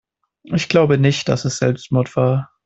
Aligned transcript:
Ich 0.51 0.67
glaube 0.67 0.97
nicht, 0.97 1.29
dass 1.29 1.45
es 1.45 1.59
Selbstmord 1.59 2.15
war. 2.15 2.49